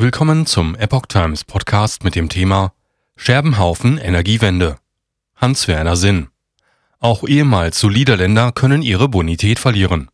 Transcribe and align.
Willkommen 0.00 0.46
zum 0.46 0.76
Epoch 0.76 1.06
Times 1.06 1.42
Podcast 1.42 2.04
mit 2.04 2.14
dem 2.14 2.28
Thema 2.28 2.72
Scherbenhaufen 3.16 3.98
Energiewende. 3.98 4.76
Hans-Werner 5.34 5.96
Sinn. 5.96 6.28
Auch 7.00 7.24
ehemals 7.24 7.80
solide 7.80 8.14
Länder 8.14 8.52
können 8.52 8.82
ihre 8.82 9.08
Bonität 9.08 9.58
verlieren. 9.58 10.08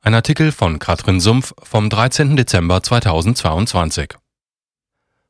Ein 0.00 0.14
Artikel 0.14 0.52
von 0.52 0.78
Katrin 0.78 1.20
Sumpf 1.20 1.52
vom 1.62 1.90
13. 1.90 2.34
Dezember 2.34 2.82
2022. 2.82 4.14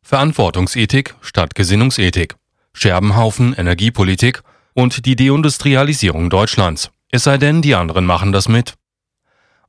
Verantwortungsethik 0.02 1.16
statt 1.20 1.56
Gesinnungsethik. 1.56 2.36
Scherbenhaufen 2.74 3.54
Energiepolitik 3.54 4.44
und 4.74 5.04
die 5.04 5.16
Deindustrialisierung 5.16 6.30
Deutschlands. 6.30 6.92
Es 7.10 7.24
sei 7.24 7.38
denn, 7.38 7.60
die 7.60 7.74
anderen 7.74 8.06
machen 8.06 8.30
das 8.30 8.48
mit. 8.48 8.74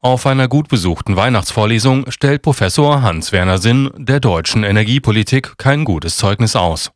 Auf 0.02 0.26
einer 0.26 0.48
gut 0.48 0.68
besuchten 0.68 1.16
Weihnachtsvorlesung 1.16 2.12
stellt 2.12 2.42
Professor 2.42 3.02
Hans-Werner 3.02 3.58
Sinn 3.58 3.90
der 3.98 4.20
deutschen 4.20 4.64
Energiepolitik 4.64 5.58
kein 5.58 5.84
gutes 5.84 6.18
Zeugnis 6.18 6.56
aus. 6.56 6.92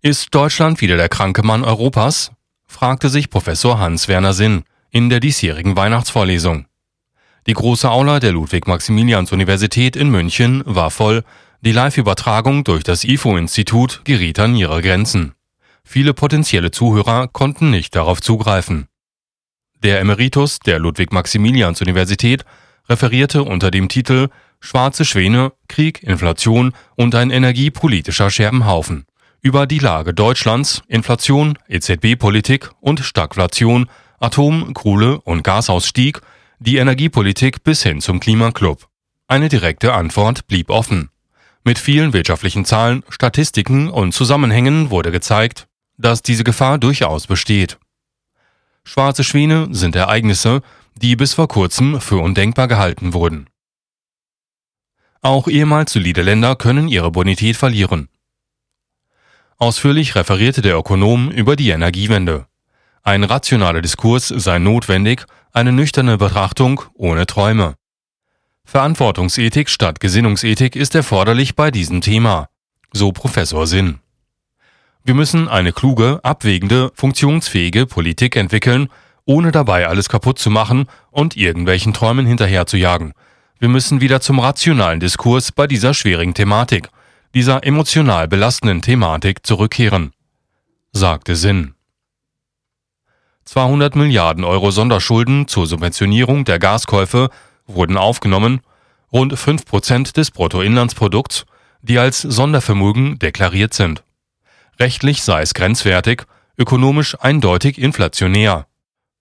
Ist 0.00 0.34
Deutschland 0.34 0.80
wieder 0.80 0.96
der 0.96 1.08
kranke 1.08 1.42
Mann 1.42 1.62
Europas? 1.62 2.32
fragte 2.66 3.08
sich 3.08 3.30
Professor 3.30 3.78
Hans-Werner 3.78 4.32
Sinn 4.32 4.64
in 4.90 5.10
der 5.10 5.20
diesjährigen 5.20 5.76
Weihnachtsvorlesung. 5.76 6.66
Die 7.46 7.54
große 7.54 7.90
Aula 7.90 8.18
der 8.18 8.32
Ludwig-Maximilians-Universität 8.32 9.96
in 9.96 10.10
München 10.10 10.62
war 10.64 10.90
voll, 10.90 11.24
die 11.60 11.72
Live-Übertragung 11.72 12.64
durch 12.64 12.82
das 12.82 13.04
IFO-Institut 13.04 14.00
geriet 14.04 14.38
an 14.40 14.56
ihre 14.56 14.82
Grenzen. 14.82 15.34
Viele 15.84 16.14
potenzielle 16.14 16.70
Zuhörer 16.70 17.28
konnten 17.28 17.70
nicht 17.70 17.94
darauf 17.94 18.20
zugreifen. 18.20 18.88
Der 19.82 20.00
Emeritus 20.00 20.60
der 20.60 20.78
Ludwig-Maximilians-Universität 20.78 22.44
referierte 22.88 23.42
unter 23.42 23.70
dem 23.70 23.88
Titel 23.88 24.28
Schwarze 24.60 25.04
Schwäne, 25.04 25.52
Krieg, 25.68 26.04
Inflation 26.04 26.72
und 26.94 27.16
ein 27.16 27.30
energiepolitischer 27.30 28.30
Scherbenhaufen 28.30 29.06
über 29.40 29.66
die 29.66 29.80
Lage 29.80 30.14
Deutschlands, 30.14 30.82
Inflation, 30.86 31.58
EZB-Politik 31.68 32.70
und 32.80 33.00
Stagflation, 33.00 33.88
Atom-, 34.20 34.72
Kohle- 34.72 35.20
und 35.22 35.42
Gasausstieg, 35.42 36.20
die 36.60 36.76
Energiepolitik 36.76 37.64
bis 37.64 37.82
hin 37.82 38.00
zum 38.00 38.20
Klimaclub. 38.20 38.86
Eine 39.26 39.48
direkte 39.48 39.94
Antwort 39.94 40.46
blieb 40.46 40.70
offen. 40.70 41.10
Mit 41.64 41.80
vielen 41.80 42.12
wirtschaftlichen 42.12 42.64
Zahlen, 42.64 43.02
Statistiken 43.08 43.90
und 43.90 44.12
Zusammenhängen 44.12 44.90
wurde 44.90 45.10
gezeigt, 45.10 45.66
dass 45.98 46.22
diese 46.22 46.44
Gefahr 46.44 46.78
durchaus 46.78 47.26
besteht. 47.26 47.78
Schwarze 48.84 49.24
Schwäne 49.24 49.68
sind 49.70 49.96
Ereignisse, 49.96 50.62
die 50.96 51.16
bis 51.16 51.34
vor 51.34 51.48
kurzem 51.48 52.00
für 52.00 52.18
undenkbar 52.18 52.68
gehalten 52.68 53.14
wurden. 53.14 53.48
Auch 55.20 55.46
ehemals 55.46 55.92
solide 55.92 56.22
Länder 56.22 56.56
können 56.56 56.88
ihre 56.88 57.12
Bonität 57.12 57.56
verlieren. 57.56 58.08
Ausführlich 59.56 60.16
referierte 60.16 60.60
der 60.60 60.76
Ökonom 60.76 61.30
über 61.30 61.54
die 61.54 61.70
Energiewende. 61.70 62.46
Ein 63.04 63.22
rationaler 63.22 63.82
Diskurs 63.82 64.28
sei 64.28 64.58
notwendig, 64.58 65.24
eine 65.52 65.70
nüchterne 65.70 66.18
Betrachtung 66.18 66.82
ohne 66.94 67.26
Träume. 67.26 67.76
Verantwortungsethik 68.64 69.68
statt 69.68 70.00
Gesinnungsethik 70.00 70.74
ist 70.74 70.94
erforderlich 70.94 71.54
bei 71.54 71.70
diesem 71.70 72.00
Thema, 72.00 72.48
so 72.92 73.12
Professor 73.12 73.66
Sinn. 73.66 74.00
Wir 75.04 75.14
müssen 75.14 75.48
eine 75.48 75.72
kluge, 75.72 76.20
abwägende, 76.22 76.92
funktionsfähige 76.94 77.86
Politik 77.86 78.36
entwickeln, 78.36 78.88
ohne 79.24 79.50
dabei 79.50 79.88
alles 79.88 80.08
kaputt 80.08 80.38
zu 80.38 80.48
machen 80.48 80.86
und 81.10 81.36
irgendwelchen 81.36 81.92
Träumen 81.92 82.24
hinterherzujagen. 82.24 83.12
Wir 83.58 83.68
müssen 83.68 84.00
wieder 84.00 84.20
zum 84.20 84.38
rationalen 84.38 85.00
Diskurs 85.00 85.50
bei 85.50 85.66
dieser 85.66 85.92
schwierigen 85.92 86.34
Thematik, 86.34 86.88
dieser 87.34 87.64
emotional 87.64 88.28
belastenden 88.28 88.80
Thematik 88.80 89.44
zurückkehren, 89.44 90.12
sagte 90.92 91.34
Sinn. 91.34 91.74
200 93.44 93.96
Milliarden 93.96 94.44
Euro 94.44 94.70
Sonderschulden 94.70 95.48
zur 95.48 95.66
Subventionierung 95.66 96.44
der 96.44 96.60
Gaskäufe 96.60 97.30
wurden 97.66 97.96
aufgenommen, 97.96 98.60
rund 99.12 99.36
5 99.36 99.64
Prozent 99.66 100.16
des 100.16 100.30
Bruttoinlandsprodukts, 100.30 101.44
die 101.80 101.98
als 101.98 102.20
Sondervermögen 102.22 103.18
deklariert 103.18 103.74
sind. 103.74 104.04
Rechtlich 104.78 105.22
sei 105.22 105.42
es 105.42 105.54
grenzwertig, 105.54 106.24
ökonomisch 106.58 107.16
eindeutig 107.20 107.78
inflationär. 107.78 108.66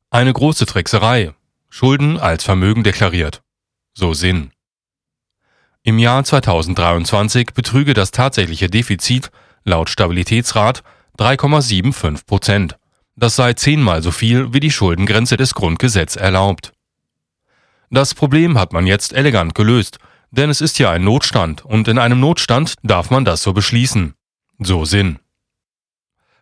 Eine 0.09 0.33
große 0.33 0.65
Trickserei. 0.65 1.33
Schulden 1.69 2.19
als 2.19 2.43
Vermögen 2.43 2.83
deklariert. 2.83 3.41
So 3.93 4.13
Sinn. 4.13 4.51
Im 5.83 5.99
Jahr 5.99 6.23
2023 6.23 7.53
betrüge 7.53 7.93
das 7.93 8.11
tatsächliche 8.11 8.69
Defizit 8.69 9.31
laut 9.63 9.89
Stabilitätsrat 9.89 10.83
3,75 11.17 12.25
Prozent. 12.25 12.77
Das 13.15 13.35
sei 13.35 13.53
zehnmal 13.53 14.01
so 14.01 14.11
viel, 14.11 14.53
wie 14.53 14.59
die 14.59 14.71
Schuldengrenze 14.71 15.37
des 15.37 15.53
Grundgesetzes 15.53 16.17
erlaubt. 16.17 16.73
Das 17.89 18.13
Problem 18.13 18.57
hat 18.57 18.73
man 18.73 18.87
jetzt 18.87 19.13
elegant 19.13 19.53
gelöst, 19.55 19.97
denn 20.31 20.49
es 20.49 20.61
ist 20.61 20.79
ja 20.79 20.91
ein 20.91 21.03
Notstand 21.03 21.65
und 21.65 21.87
in 21.87 21.97
einem 21.97 22.19
Notstand 22.19 22.75
darf 22.83 23.09
man 23.09 23.25
das 23.25 23.43
so 23.43 23.53
beschließen. 23.53 24.13
So 24.59 24.85
Sinn. 24.85 25.19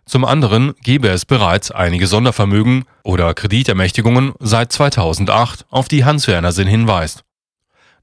Zum 0.09 0.25
anderen 0.25 0.73
gebe 0.81 1.07
es 1.09 1.23
bereits 1.23 1.69
einige 1.69 2.07
Sondervermögen 2.07 2.85
oder 3.03 3.35
Kreditermächtigungen 3.35 4.33
seit 4.39 4.71
2008, 4.71 5.67
auf 5.69 5.87
die 5.87 6.03
Hans-Werner 6.03 6.51
Sinn 6.51 6.67
hinweist. 6.67 7.23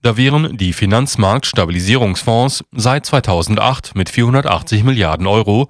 Da 0.02 0.16
wären 0.16 0.56
die 0.56 0.72
Finanzmarktstabilisierungsfonds 0.72 2.62
seit 2.70 3.06
2008 3.06 3.96
mit 3.96 4.08
480 4.08 4.84
Milliarden 4.84 5.26
Euro, 5.26 5.68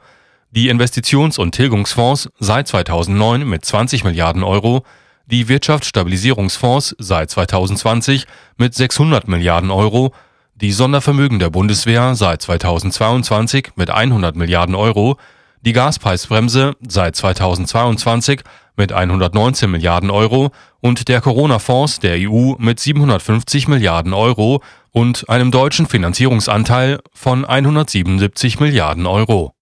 die 0.50 0.70
Investitions- 0.70 1.38
und 1.38 1.52
Tilgungsfonds 1.52 2.28
seit 2.38 2.68
2009 2.68 3.48
mit 3.48 3.64
20 3.64 4.04
Milliarden 4.04 4.42
Euro, 4.42 4.84
die 5.24 5.48
Wirtschaftsstabilisierungsfonds 5.48 6.96
seit 6.98 7.30
2020 7.30 8.26
mit 8.58 8.74
600 8.74 9.26
Milliarden 9.26 9.70
Euro, 9.70 10.12
die 10.54 10.72
Sondervermögen 10.72 11.38
der 11.38 11.48
Bundeswehr 11.48 12.14
seit 12.14 12.42
2022 12.42 13.70
mit 13.76 13.88
100 13.88 14.36
Milliarden 14.36 14.74
Euro 14.74 15.16
die 15.66 15.72
Gaspreisbremse 15.72 16.76
seit 16.86 17.16
2022 17.16 18.42
mit 18.76 18.92
119 18.92 19.68
Milliarden 19.68 20.10
Euro 20.10 20.52
und 20.80 21.08
der 21.08 21.20
Corona-Fonds 21.20 21.98
der 21.98 22.16
EU 22.30 22.54
mit 22.58 22.78
750 22.78 23.66
Milliarden 23.66 24.14
Euro 24.14 24.62
und 24.92 25.28
einem 25.28 25.50
deutschen 25.50 25.88
Finanzierungsanteil 25.88 27.00
von 27.12 27.44
177 27.44 28.60
Milliarden 28.60 29.06
Euro. 29.06 29.54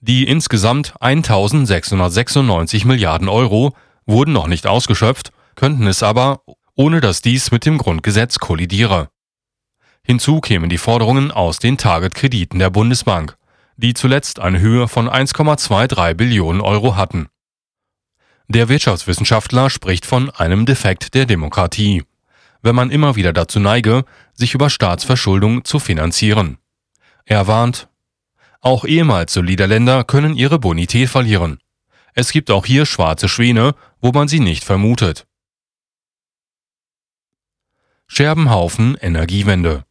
Die 0.00 0.26
insgesamt 0.26 0.94
1696 0.98 2.84
Milliarden 2.84 3.28
Euro 3.28 3.76
wurden 4.04 4.32
noch 4.32 4.48
nicht 4.48 4.66
ausgeschöpft, 4.66 5.30
könnten 5.54 5.86
es 5.86 6.02
aber, 6.02 6.42
ohne 6.74 7.00
dass 7.00 7.22
dies 7.22 7.52
mit 7.52 7.66
dem 7.66 7.78
Grundgesetz 7.78 8.40
kollidiere. 8.40 9.10
Hinzu 10.02 10.40
kämen 10.40 10.70
die 10.70 10.78
Forderungen 10.78 11.30
aus 11.30 11.60
den 11.60 11.76
Target-Krediten 11.76 12.58
der 12.58 12.70
Bundesbank 12.70 13.36
die 13.80 13.94
zuletzt 13.94 14.38
eine 14.40 14.60
Höhe 14.60 14.88
von 14.88 15.08
1,23 15.08 16.14
Billionen 16.14 16.60
Euro 16.60 16.96
hatten. 16.96 17.28
Der 18.48 18.68
Wirtschaftswissenschaftler 18.68 19.70
spricht 19.70 20.04
von 20.04 20.28
einem 20.30 20.66
Defekt 20.66 21.14
der 21.14 21.24
Demokratie, 21.24 22.04
wenn 22.62 22.74
man 22.74 22.90
immer 22.90 23.16
wieder 23.16 23.32
dazu 23.32 23.58
neige, 23.58 24.04
sich 24.34 24.54
über 24.54 24.68
Staatsverschuldung 24.68 25.64
zu 25.64 25.78
finanzieren. 25.78 26.58
Er 27.24 27.46
warnt, 27.46 27.88
auch 28.60 28.84
ehemals 28.84 29.32
solide 29.32 29.64
Länder 29.66 30.04
können 30.04 30.36
ihre 30.36 30.58
Bonität 30.58 31.08
verlieren. 31.08 31.58
Es 32.12 32.32
gibt 32.32 32.50
auch 32.50 32.66
hier 32.66 32.84
schwarze 32.84 33.28
Schwäne, 33.28 33.74
wo 34.00 34.12
man 34.12 34.28
sie 34.28 34.40
nicht 34.40 34.64
vermutet. 34.64 35.26
Scherbenhaufen 38.08 38.96
Energiewende 38.96 39.84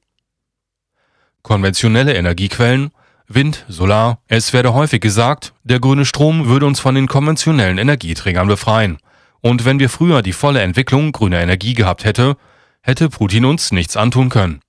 Konventionelle 1.42 2.13
Energiequellen 2.13 2.92
Wind, 3.31 3.64
Solar. 3.68 4.24
Es 4.28 4.54
werde 4.54 4.74
häufig 4.74 5.02
gesagt, 5.02 5.54
der 5.64 5.80
grüne 5.80 6.04
Strom 6.04 6.48
würde 6.48 6.66
uns 6.66 6.80
von 6.80 6.96
den 6.96 7.08
konventionellen 7.08 7.78
Energieträgern 7.78 8.48
befreien. 8.48 8.98
Und 9.42 9.66
wenn 9.66 9.78
wir 9.80 9.90
früher 9.90 10.24
die 10.24 10.34
volle 10.34 10.62
Entwicklung 10.62 11.12
grüner 11.12 11.40
Energie 11.40 11.76
gehabt 11.76 12.06
hätte, 12.06 12.38
hätte 12.81 13.08
Putin 13.08 13.46
uns 13.46 13.72
nichts 13.72 13.96
antun 13.96 14.30
können. 14.30 14.62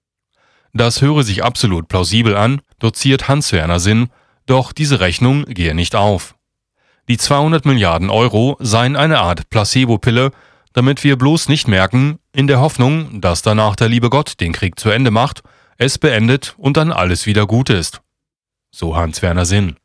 Das 0.75 1.01
höre 1.01 1.23
sich 1.23 1.43
absolut 1.43 1.89
plausibel 1.89 2.37
an, 2.37 2.61
doziert 2.79 3.29
Hans-Werner 3.29 3.81
Sinn, 3.81 4.11
doch 4.45 4.73
diese 4.73 5.01
Rechnung 5.01 5.47
gehe 5.47 5.75
nicht 5.75 5.97
auf. 5.97 6.35
Die 7.09 7.17
200 7.17 7.65
Milliarden 7.65 8.11
Euro 8.11 8.59
seien 8.61 8.95
eine 8.95 9.21
Art 9.21 9.49
Placebo-Pille, 9.49 10.33
damit 10.75 11.03
wir 11.03 11.17
bloß 11.17 11.49
nicht 11.49 11.67
merken, 11.67 12.19
in 12.35 12.47
der 12.47 12.61
Hoffnung, 12.61 13.23
dass 13.23 13.41
danach 13.41 13.75
der 13.75 13.89
liebe 13.89 14.11
Gott 14.11 14.39
den 14.39 14.53
Krieg 14.53 14.79
zu 14.79 14.91
Ende 14.91 15.11
macht, 15.11 15.43
es 15.79 15.97
beendet 15.97 16.55
und 16.59 16.77
dann 16.77 16.93
alles 16.93 17.25
wieder 17.25 17.47
gut 17.47 17.71
ist 17.71 18.03
so 18.70 18.96
Hans-Werner 18.96 19.44
Sinn. 19.44 19.76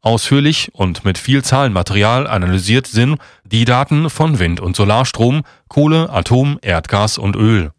Ausführlich 0.00 0.70
und 0.74 1.04
mit 1.04 1.16
viel 1.16 1.42
Zahlenmaterial 1.42 2.26
analysiert 2.26 2.86
Sinn 2.86 3.16
die 3.44 3.64
Daten 3.64 4.10
von 4.10 4.38
Wind- 4.38 4.60
und 4.60 4.76
Solarstrom, 4.76 5.44
Kohle, 5.68 6.10
Atom, 6.10 6.58
Erdgas 6.60 7.16
und 7.16 7.36
Öl. 7.36 7.72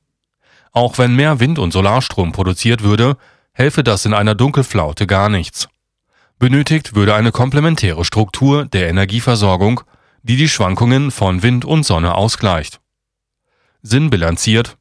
Auch 0.72 0.98
wenn 0.98 1.16
mehr 1.16 1.40
Wind- 1.40 1.60
und 1.60 1.72
Solarstrom 1.72 2.32
produziert 2.32 2.82
würde, 2.82 3.18
helfe 3.54 3.84
das 3.84 4.06
in 4.06 4.14
einer 4.14 4.34
Dunkelflaute 4.34 5.06
gar 5.06 5.30
nichts. 5.30 5.70
Benötigt 6.40 6.96
würde 6.96 7.16
eine 7.16 7.32
komplementäre 7.32 8.04
Struktur 8.04 8.66
der 8.66 8.90
Energieversorgung, 8.90 9.82
die 10.24 10.36
die 10.36 10.50
Schwankungen 10.50 11.12
von 11.12 11.44
Wind 11.44 11.64
und 11.64 11.84
Sonne 11.84 12.16
ausgleicht. 12.16 12.82
Sinn 13.84 14.10
bilanziert. 14.10 14.78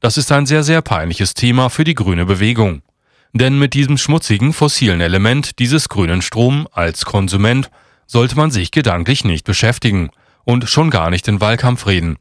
Das 0.00 0.18
ist 0.18 0.32
ein 0.32 0.46
sehr, 0.46 0.64
sehr 0.64 0.82
peinliches 0.82 1.34
Thema 1.34 1.70
für 1.70 1.84
die 1.84 1.94
grüne 1.94 2.26
Bewegung. 2.26 2.82
Denn 3.32 3.58
mit 3.58 3.74
diesem 3.74 3.98
schmutzigen 3.98 4.52
fossilen 4.52 5.00
Element 5.00 5.58
dieses 5.58 5.88
grünen 5.88 6.22
Strom 6.22 6.68
als 6.72 7.04
Konsument 7.04 7.70
sollte 8.06 8.36
man 8.36 8.50
sich 8.50 8.70
gedanklich 8.70 9.24
nicht 9.24 9.44
beschäftigen 9.44 10.10
und 10.44 10.68
schon 10.68 10.90
gar 10.90 11.10
nicht 11.10 11.28
in 11.28 11.40
Wahlkampf 11.40 11.86
reden. 11.86 12.18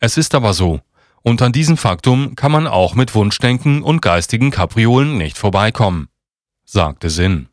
Es 0.00 0.16
ist 0.16 0.34
aber 0.34 0.54
so. 0.54 0.80
Und 1.22 1.42
an 1.42 1.52
diesem 1.52 1.76
Faktum 1.76 2.36
kann 2.36 2.52
man 2.52 2.66
auch 2.66 2.94
mit 2.94 3.14
Wunschdenken 3.14 3.82
und 3.82 4.00
geistigen 4.00 4.50
Kapriolen 4.50 5.18
nicht 5.18 5.36
vorbeikommen, 5.36 6.08
sagte 6.64 7.10
Sinn. 7.10 7.48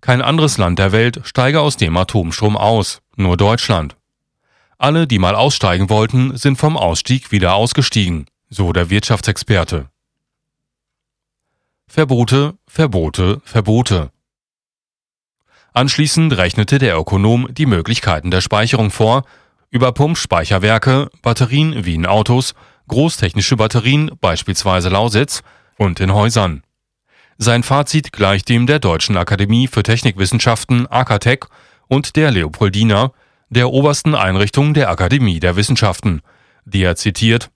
Kein 0.00 0.22
anderes 0.22 0.58
Land 0.58 0.78
der 0.78 0.90
Welt 0.90 1.20
steige 1.22 1.60
aus 1.60 1.76
dem 1.76 1.96
Atomstrom 1.96 2.56
aus, 2.56 3.02
nur 3.16 3.36
Deutschland. 3.36 3.96
Alle, 4.78 5.06
die 5.06 5.20
mal 5.20 5.36
aussteigen 5.36 5.90
wollten, 5.90 6.36
sind 6.36 6.56
vom 6.56 6.76
Ausstieg 6.76 7.30
wieder 7.30 7.54
ausgestiegen, 7.54 8.26
so 8.50 8.72
der 8.72 8.90
Wirtschaftsexperte. 8.90 9.91
Verbote, 11.94 12.54
Verbote, 12.66 13.42
Verbote. 13.44 14.12
Anschließend 15.74 16.34
rechnete 16.34 16.78
der 16.78 16.96
Ökonom 16.96 17.48
die 17.50 17.66
Möglichkeiten 17.66 18.30
der 18.30 18.40
Speicherung 18.40 18.90
vor, 18.90 19.24
über 19.68 19.92
Pumpspeicherwerke, 19.92 21.10
Batterien 21.20 21.84
wie 21.84 21.96
in 21.96 22.06
Autos, 22.06 22.54
großtechnische 22.88 23.56
Batterien, 23.56 24.10
beispielsweise 24.22 24.88
Lausitz, 24.88 25.42
und 25.76 26.00
in 26.00 26.14
Häusern. 26.14 26.62
Sein 27.36 27.62
Fazit 27.62 28.10
gleicht 28.10 28.48
dem 28.48 28.66
der 28.66 28.78
Deutschen 28.78 29.18
Akademie 29.18 29.66
für 29.66 29.82
Technikwissenschaften 29.82 30.86
AKTEC 30.86 31.44
und 31.88 32.16
der 32.16 32.30
Leopoldina, 32.30 33.12
der 33.50 33.68
obersten 33.68 34.14
Einrichtung 34.14 34.72
der 34.72 34.88
Akademie 34.88 35.40
der 35.40 35.56
Wissenschaften, 35.56 36.22
die 36.64 36.84
er 36.84 36.96
zitiert 36.96 37.50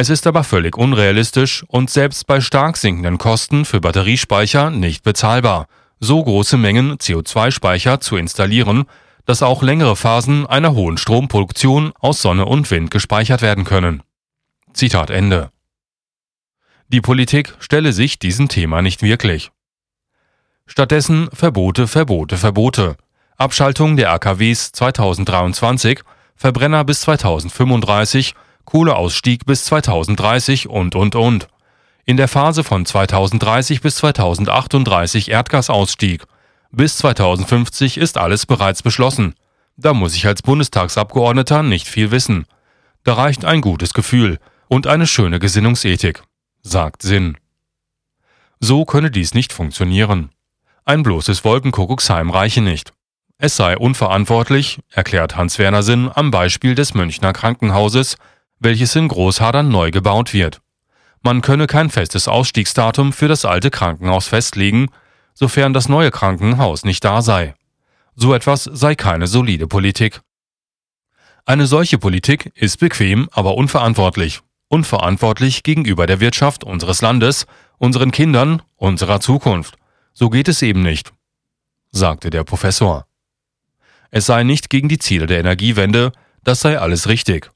es 0.00 0.10
ist 0.10 0.28
aber 0.28 0.44
völlig 0.44 0.78
unrealistisch 0.78 1.64
und 1.66 1.90
selbst 1.90 2.28
bei 2.28 2.40
stark 2.40 2.76
sinkenden 2.76 3.18
Kosten 3.18 3.64
für 3.64 3.80
Batteriespeicher 3.80 4.70
nicht 4.70 5.02
bezahlbar, 5.02 5.66
so 5.98 6.22
große 6.22 6.56
Mengen 6.56 6.98
CO2-Speicher 6.98 7.98
zu 7.98 8.16
installieren, 8.16 8.84
dass 9.24 9.42
auch 9.42 9.60
längere 9.60 9.96
Phasen 9.96 10.46
einer 10.46 10.72
hohen 10.72 10.98
Stromproduktion 10.98 11.92
aus 11.98 12.22
Sonne 12.22 12.46
und 12.46 12.70
Wind 12.70 12.92
gespeichert 12.92 13.42
werden 13.42 13.64
können. 13.64 14.04
Zitat 14.72 15.10
Ende. 15.10 15.50
Die 16.86 17.00
Politik 17.00 17.56
stelle 17.58 17.92
sich 17.92 18.20
diesem 18.20 18.48
Thema 18.48 18.82
nicht 18.82 19.02
wirklich. 19.02 19.50
Stattdessen 20.68 21.28
Verbote, 21.32 21.88
Verbote, 21.88 22.36
Verbote. 22.36 22.96
Abschaltung 23.36 23.96
der 23.96 24.12
AKWs 24.12 24.70
2023, 24.70 26.02
Verbrenner 26.36 26.84
bis 26.84 27.00
2035 27.00 28.36
Kohleausstieg 28.68 29.46
bis 29.46 29.64
2030 29.64 30.68
und, 30.68 30.94
und, 30.94 31.14
und. 31.14 31.48
In 32.04 32.18
der 32.18 32.28
Phase 32.28 32.62
von 32.62 32.84
2030 32.84 33.80
bis 33.80 33.96
2038 33.96 35.30
Erdgasausstieg. 35.30 36.24
Bis 36.70 36.98
2050 36.98 37.96
ist 37.96 38.18
alles 38.18 38.44
bereits 38.44 38.82
beschlossen. 38.82 39.34
Da 39.78 39.94
muss 39.94 40.14
ich 40.14 40.26
als 40.26 40.42
Bundestagsabgeordneter 40.42 41.62
nicht 41.62 41.88
viel 41.88 42.10
wissen. 42.10 42.44
Da 43.04 43.14
reicht 43.14 43.46
ein 43.46 43.62
gutes 43.62 43.94
Gefühl 43.94 44.38
und 44.66 44.86
eine 44.86 45.06
schöne 45.06 45.38
Gesinnungsethik, 45.38 46.22
sagt 46.60 47.00
Sinn. 47.00 47.38
So 48.60 48.84
könne 48.84 49.10
dies 49.10 49.32
nicht 49.32 49.54
funktionieren. 49.54 50.28
Ein 50.84 51.02
bloßes 51.04 51.42
Wolkenkuckucksheim 51.42 52.28
reiche 52.28 52.60
nicht. 52.60 52.92
Es 53.38 53.56
sei 53.56 53.78
unverantwortlich, 53.78 54.80
erklärt 54.90 55.36
Hans-Werner 55.36 55.82
Sinn 55.82 56.10
am 56.14 56.30
Beispiel 56.30 56.74
des 56.74 56.92
Münchner 56.92 57.32
Krankenhauses, 57.32 58.18
welches 58.60 58.94
in 58.96 59.08
Großhadern 59.08 59.68
neu 59.68 59.90
gebaut 59.90 60.32
wird. 60.32 60.60
Man 61.22 61.42
könne 61.42 61.66
kein 61.66 61.90
festes 61.90 62.28
Ausstiegsdatum 62.28 63.12
für 63.12 63.28
das 63.28 63.44
alte 63.44 63.70
Krankenhaus 63.70 64.28
festlegen, 64.28 64.88
sofern 65.34 65.72
das 65.72 65.88
neue 65.88 66.10
Krankenhaus 66.10 66.84
nicht 66.84 67.04
da 67.04 67.22
sei. 67.22 67.54
So 68.14 68.34
etwas 68.34 68.64
sei 68.64 68.94
keine 68.94 69.26
solide 69.26 69.66
Politik. 69.66 70.20
Eine 71.44 71.66
solche 71.66 71.98
Politik 71.98 72.52
ist 72.54 72.78
bequem, 72.78 73.28
aber 73.32 73.54
unverantwortlich. 73.54 74.40
Unverantwortlich 74.68 75.62
gegenüber 75.62 76.06
der 76.06 76.20
Wirtschaft 76.20 76.62
unseres 76.62 77.00
Landes, 77.00 77.46
unseren 77.78 78.10
Kindern, 78.10 78.60
unserer 78.76 79.20
Zukunft. 79.20 79.76
So 80.12 80.30
geht 80.30 80.48
es 80.48 80.60
eben 80.62 80.82
nicht, 80.82 81.12
sagte 81.90 82.30
der 82.30 82.44
Professor. 82.44 83.06
Es 84.10 84.26
sei 84.26 84.42
nicht 84.42 84.68
gegen 84.68 84.88
die 84.88 84.98
Ziele 84.98 85.26
der 85.26 85.38
Energiewende, 85.38 86.12
das 86.42 86.60
sei 86.60 86.78
alles 86.78 87.08
richtig. 87.08 87.50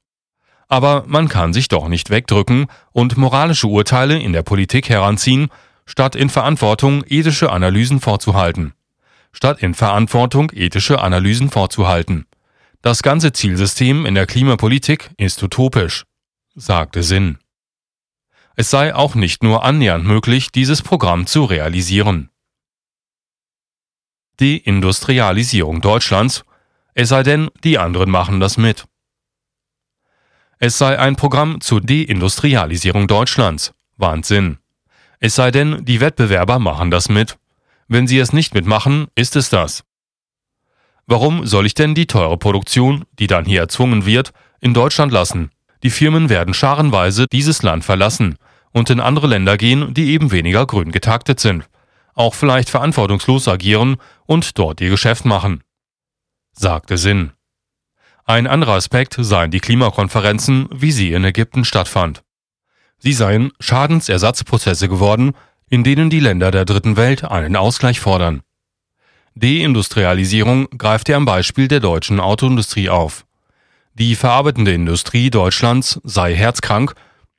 Aber 0.72 1.04
man 1.06 1.28
kann 1.28 1.52
sich 1.52 1.68
doch 1.68 1.86
nicht 1.86 2.08
wegdrücken 2.08 2.66
und 2.92 3.18
moralische 3.18 3.66
Urteile 3.66 4.18
in 4.18 4.32
der 4.32 4.40
Politik 4.40 4.88
heranziehen, 4.88 5.50
statt 5.84 6.16
in 6.16 6.30
Verantwortung 6.30 7.04
ethische 7.06 7.52
Analysen 7.52 8.00
vorzuhalten. 8.00 8.72
Statt 9.32 9.62
in 9.62 9.74
Verantwortung 9.74 10.50
ethische 10.54 11.02
Analysen 11.02 11.50
vorzuhalten. 11.50 12.24
Das 12.80 13.02
ganze 13.02 13.34
Zielsystem 13.34 14.06
in 14.06 14.14
der 14.14 14.24
Klimapolitik 14.24 15.10
ist 15.18 15.42
utopisch, 15.42 16.04
sagte 16.54 17.02
Sinn. 17.02 17.36
Es 18.56 18.70
sei 18.70 18.94
auch 18.94 19.14
nicht 19.14 19.42
nur 19.42 19.64
annähernd 19.64 20.06
möglich, 20.06 20.52
dieses 20.52 20.80
Programm 20.80 21.26
zu 21.26 21.44
realisieren. 21.44 22.30
Deindustrialisierung 24.40 25.82
Deutschlands, 25.82 26.46
es 26.94 27.10
sei 27.10 27.22
denn, 27.22 27.50
die 27.62 27.76
anderen 27.76 28.10
machen 28.10 28.40
das 28.40 28.56
mit. 28.56 28.86
Es 30.64 30.78
sei 30.78 30.96
ein 30.96 31.16
Programm 31.16 31.60
zur 31.60 31.80
Deindustrialisierung 31.80 33.08
Deutschlands. 33.08 33.74
Wahnsinn. 33.96 34.58
Es 35.18 35.34
sei 35.34 35.50
denn, 35.50 35.84
die 35.84 36.00
Wettbewerber 36.00 36.60
machen 36.60 36.92
das 36.92 37.08
mit. 37.08 37.36
Wenn 37.88 38.06
sie 38.06 38.20
es 38.20 38.32
nicht 38.32 38.54
mitmachen, 38.54 39.08
ist 39.16 39.34
es 39.34 39.50
das. 39.50 39.82
Warum 41.08 41.44
soll 41.48 41.66
ich 41.66 41.74
denn 41.74 41.96
die 41.96 42.06
teure 42.06 42.38
Produktion, 42.38 43.04
die 43.18 43.26
dann 43.26 43.44
hier 43.44 43.58
erzwungen 43.58 44.06
wird, 44.06 44.30
in 44.60 44.72
Deutschland 44.72 45.10
lassen? 45.10 45.50
Die 45.82 45.90
Firmen 45.90 46.28
werden 46.28 46.54
scharenweise 46.54 47.26
dieses 47.32 47.64
Land 47.64 47.84
verlassen 47.84 48.36
und 48.70 48.88
in 48.88 49.00
andere 49.00 49.26
Länder 49.26 49.56
gehen, 49.56 49.92
die 49.94 50.12
eben 50.12 50.30
weniger 50.30 50.64
grün 50.64 50.92
getaktet 50.92 51.40
sind, 51.40 51.68
auch 52.14 52.34
vielleicht 52.34 52.70
verantwortungslos 52.70 53.48
agieren 53.48 53.96
und 54.26 54.56
dort 54.60 54.80
ihr 54.80 54.90
Geschäft 54.90 55.24
machen. 55.24 55.64
Sagte 56.52 56.98
Sinn. 56.98 57.32
Ein 58.24 58.46
anderer 58.46 58.74
Aspekt 58.74 59.16
seien 59.18 59.50
die 59.50 59.60
Klimakonferenzen, 59.60 60.68
wie 60.72 60.92
sie 60.92 61.12
in 61.12 61.24
Ägypten 61.24 61.64
stattfand. 61.64 62.22
Sie 62.98 63.12
seien 63.12 63.52
Schadensersatzprozesse 63.58 64.88
geworden, 64.88 65.32
in 65.68 65.82
denen 65.82 66.08
die 66.08 66.20
Länder 66.20 66.50
der 66.50 66.64
dritten 66.64 66.96
Welt 66.96 67.24
einen 67.24 67.56
Ausgleich 67.56 67.98
fordern. 67.98 68.42
Deindustrialisierung 69.34 70.68
greift 70.76 71.08
er 71.08 71.16
am 71.16 71.24
Beispiel 71.24 71.66
der 71.66 71.80
deutschen 71.80 72.20
Autoindustrie 72.20 72.90
auf. 72.90 73.24
Die 73.94 74.14
verarbeitende 74.14 74.72
Industrie 74.72 75.30
Deutschlands 75.30 76.00
sei 76.04 76.34
herzkrank, 76.34 76.94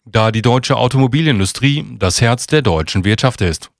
da 0.05 0.31
die 0.31 0.41
deutsche 0.41 0.75
Automobilindustrie 0.75 1.85
das 1.97 2.19
Herz 2.19 2.47
der 2.47 2.61
deutschen 2.61 3.05
Wirtschaft 3.05 3.41
ist. 3.41 3.71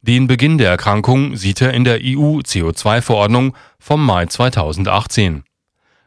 Den 0.00 0.26
Beginn 0.26 0.58
der 0.58 0.70
Erkrankung 0.70 1.36
sieht 1.36 1.60
er 1.60 1.74
in 1.74 1.84
der 1.84 2.00
EU-CO2-Verordnung 2.00 3.54
vom 3.78 4.04
Mai 4.04 4.26
2018. 4.26 5.44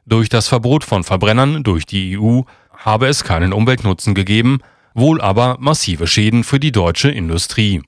Durch 0.07 0.29
das 0.29 0.47
Verbot 0.47 0.83
von 0.83 1.03
Verbrennern 1.03 1.63
durch 1.63 1.87
die 1.87 2.17
EU 2.17 2.41
habe 2.77 3.07
es 3.07 3.23
keinen 3.23 3.53
Umweltnutzen 3.53 4.13
gegeben, 4.13 4.59
wohl 4.93 5.19
aber 5.19 5.57
massive 5.59 6.05
Schäden 6.05 6.43
für 6.43 6.59
die 6.59 6.71
deutsche 6.71 7.09
Industrie. 7.09 7.81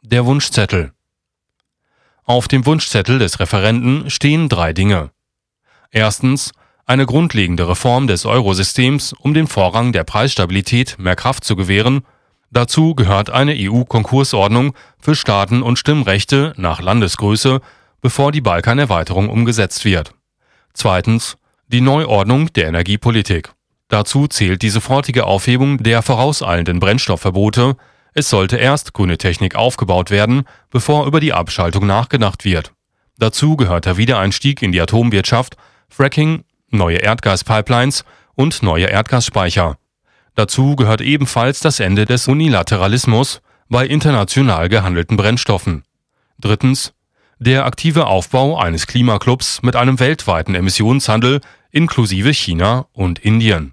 Der 0.00 0.24
Wunschzettel 0.24 0.92
Auf 2.24 2.48
dem 2.48 2.64
Wunschzettel 2.64 3.18
des 3.18 3.40
Referenten 3.40 4.08
stehen 4.08 4.48
drei 4.48 4.72
Dinge. 4.72 5.10
Erstens 5.90 6.52
eine 6.86 7.04
grundlegende 7.04 7.68
Reform 7.68 8.06
des 8.06 8.24
Eurosystems, 8.24 9.12
um 9.12 9.34
dem 9.34 9.48
Vorrang 9.48 9.92
der 9.92 10.04
Preisstabilität 10.04 10.98
mehr 10.98 11.14
Kraft 11.14 11.44
zu 11.44 11.56
gewähren. 11.56 12.06
Dazu 12.50 12.94
gehört 12.94 13.28
eine 13.28 13.54
EU-Konkursordnung 13.54 14.74
für 14.98 15.14
Staaten 15.14 15.62
und 15.62 15.78
Stimmrechte 15.78 16.54
nach 16.56 16.80
Landesgröße, 16.80 17.60
bevor 18.00 18.32
die 18.32 18.40
Balkanerweiterung 18.40 19.28
umgesetzt 19.28 19.84
wird. 19.84 20.14
Zweitens 20.72 21.36
die 21.68 21.80
Neuordnung 21.80 22.52
der 22.52 22.66
Energiepolitik. 22.66 23.52
Dazu 23.88 24.26
zählt 24.26 24.62
die 24.62 24.70
sofortige 24.70 25.24
Aufhebung 25.24 25.78
der 25.78 26.02
vorauseilenden 26.02 26.80
Brennstoffverbote. 26.80 27.76
Es 28.12 28.30
sollte 28.30 28.56
erst 28.56 28.92
grüne 28.92 29.18
Technik 29.18 29.56
aufgebaut 29.56 30.10
werden, 30.10 30.44
bevor 30.70 31.06
über 31.06 31.20
die 31.20 31.32
Abschaltung 31.32 31.86
nachgedacht 31.86 32.44
wird. 32.44 32.72
Dazu 33.18 33.56
gehört 33.56 33.86
der 33.86 33.96
Wiedereinstieg 33.96 34.62
in 34.62 34.72
die 34.72 34.80
Atomwirtschaft, 34.80 35.56
Fracking, 35.88 36.44
neue 36.70 36.98
Erdgaspipelines 36.98 38.04
und 38.34 38.62
neue 38.62 38.86
Erdgasspeicher. 38.86 39.76
Dazu 40.34 40.76
gehört 40.76 41.00
ebenfalls 41.00 41.60
das 41.60 41.80
Ende 41.80 42.06
des 42.06 42.28
Unilateralismus 42.28 43.42
bei 43.68 43.86
international 43.86 44.68
gehandelten 44.68 45.16
Brennstoffen. 45.16 45.84
Drittens 46.38 46.92
der 47.40 47.64
aktive 47.64 48.06
Aufbau 48.06 48.58
eines 48.58 48.86
Klimaclubs 48.86 49.62
mit 49.62 49.74
einem 49.74 49.98
weltweiten 49.98 50.54
Emissionshandel 50.54 51.40
inklusive 51.70 52.34
China 52.34 52.86
und 52.92 53.18
Indien. 53.18 53.72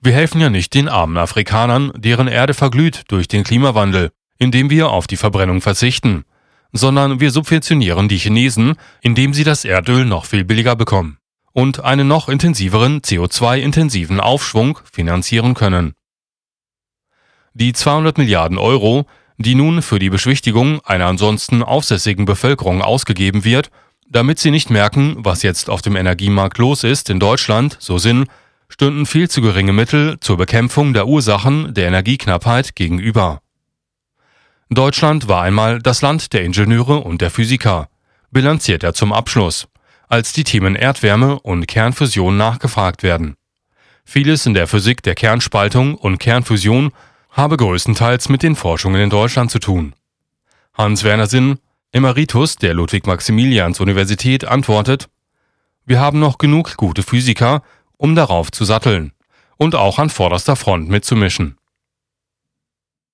Wir 0.00 0.12
helfen 0.12 0.40
ja 0.40 0.50
nicht 0.50 0.74
den 0.74 0.88
armen 0.88 1.16
Afrikanern, 1.16 1.92
deren 1.94 2.26
Erde 2.26 2.52
verglüht 2.52 3.04
durch 3.08 3.28
den 3.28 3.44
Klimawandel, 3.44 4.10
indem 4.36 4.68
wir 4.68 4.90
auf 4.90 5.06
die 5.06 5.16
Verbrennung 5.16 5.60
verzichten, 5.60 6.24
sondern 6.72 7.20
wir 7.20 7.30
subventionieren 7.30 8.08
die 8.08 8.18
Chinesen, 8.18 8.74
indem 9.00 9.32
sie 9.32 9.44
das 9.44 9.64
Erdöl 9.64 10.04
noch 10.04 10.24
viel 10.24 10.44
billiger 10.44 10.74
bekommen 10.74 11.18
und 11.52 11.84
einen 11.84 12.08
noch 12.08 12.28
intensiveren 12.28 13.00
CO2-intensiven 13.00 14.18
Aufschwung 14.18 14.80
finanzieren 14.92 15.54
können. 15.54 15.94
Die 17.52 17.72
200 17.72 18.18
Milliarden 18.18 18.58
Euro, 18.58 19.06
die 19.36 19.54
nun 19.54 19.82
für 19.82 19.98
die 19.98 20.10
Beschwichtigung 20.10 20.80
einer 20.84 21.06
ansonsten 21.06 21.62
aufsässigen 21.62 22.24
Bevölkerung 22.24 22.82
ausgegeben 22.82 23.44
wird, 23.44 23.70
damit 24.08 24.38
sie 24.38 24.50
nicht 24.50 24.70
merken, 24.70 25.16
was 25.18 25.42
jetzt 25.42 25.70
auf 25.70 25.82
dem 25.82 25.96
Energiemarkt 25.96 26.58
los 26.58 26.84
ist 26.84 27.10
in 27.10 27.18
Deutschland, 27.18 27.76
so 27.80 27.98
Sinn, 27.98 28.26
stünden 28.68 29.06
viel 29.06 29.28
zu 29.28 29.40
geringe 29.40 29.72
Mittel 29.72 30.18
zur 30.20 30.36
Bekämpfung 30.36 30.94
der 30.94 31.06
Ursachen 31.06 31.74
der 31.74 31.88
Energieknappheit 31.88 32.74
gegenüber. 32.74 33.40
Deutschland 34.70 35.28
war 35.28 35.42
einmal 35.42 35.80
das 35.80 36.02
Land 36.02 36.32
der 36.32 36.42
Ingenieure 36.42 36.98
und 36.98 37.20
der 37.20 37.30
Physiker, 37.30 37.88
bilanziert 38.30 38.82
er 38.82 38.94
zum 38.94 39.12
Abschluss, 39.12 39.68
als 40.08 40.32
die 40.32 40.44
Themen 40.44 40.74
Erdwärme 40.74 41.38
und 41.40 41.66
Kernfusion 41.66 42.36
nachgefragt 42.36 43.02
werden. 43.02 43.36
Vieles 44.04 44.46
in 44.46 44.54
der 44.54 44.66
Physik 44.66 45.02
der 45.02 45.14
Kernspaltung 45.14 45.94
und 45.94 46.18
Kernfusion 46.18 46.92
habe 47.34 47.56
größtenteils 47.56 48.28
mit 48.28 48.42
den 48.42 48.54
Forschungen 48.54 49.00
in 49.00 49.10
Deutschland 49.10 49.50
zu 49.50 49.58
tun. 49.58 49.94
Hans-Werner 50.72 51.26
Sinn, 51.26 51.58
Emeritus 51.92 52.56
der 52.56 52.74
Ludwig-Maximilians-Universität, 52.74 54.44
antwortet, 54.44 55.08
wir 55.84 56.00
haben 56.00 56.20
noch 56.20 56.38
genug 56.38 56.76
gute 56.76 57.02
Physiker, 57.02 57.62
um 57.96 58.14
darauf 58.14 58.50
zu 58.50 58.64
satteln 58.64 59.12
und 59.56 59.74
auch 59.74 59.98
an 59.98 60.10
vorderster 60.10 60.56
Front 60.56 60.88
mitzumischen. 60.88 61.58